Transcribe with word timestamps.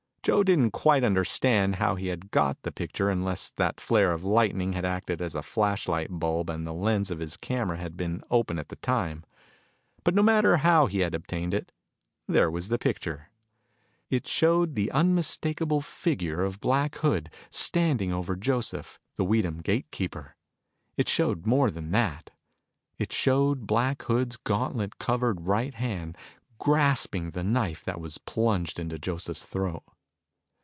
Joe 0.23 0.43
didn't 0.43 0.69
quite 0.69 1.03
understand 1.03 1.77
how 1.77 1.95
he 1.95 2.09
had 2.09 2.29
got 2.29 2.61
the 2.61 2.71
picture 2.71 3.09
unless 3.09 3.49
that 3.55 3.81
flare 3.81 4.11
of 4.13 4.23
lightning 4.23 4.73
had 4.73 4.85
acted 4.85 5.19
as 5.19 5.33
a 5.33 5.41
flashlight 5.41 6.09
bulb 6.11 6.47
and 6.47 6.65
the 6.67 6.75
lens 6.75 7.09
of 7.09 7.17
his 7.17 7.35
camera 7.35 7.77
had 7.77 7.97
been 7.97 8.21
open 8.29 8.59
at 8.59 8.69
the 8.69 8.75
time. 8.75 9.23
But 10.03 10.13
no 10.13 10.21
matter 10.21 10.57
how 10.57 10.85
he 10.85 10.99
had 10.99 11.15
obtained 11.15 11.55
it, 11.55 11.71
there 12.27 12.51
was 12.51 12.67
the 12.69 12.77
picture. 12.77 13.29
It 14.11 14.27
showed 14.27 14.75
the 14.75 14.91
unmistakable 14.91 15.81
figure 15.81 16.43
of 16.43 16.61
Black 16.61 16.93
Hood 16.99 17.31
standing 17.49 18.13
over 18.13 18.35
Joseph, 18.35 18.99
the 19.15 19.25
Weedham 19.25 19.57
gate 19.59 19.89
keeper. 19.89 20.35
It 20.97 21.09
showed 21.09 21.47
more 21.47 21.71
than 21.71 21.89
that. 21.93 22.29
It 22.99 23.11
showed 23.11 23.65
Black 23.65 24.03
Hood's 24.03 24.37
gauntlet 24.37 24.99
covered 24.99 25.47
right 25.47 25.73
hand 25.73 26.15
grasping 26.59 27.31
the 27.31 27.43
knife 27.43 27.83
that 27.85 27.99
was 27.99 28.19
plunged 28.19 28.77
into 28.79 28.99
Joseph's 28.99 29.47
throat. 29.47 29.81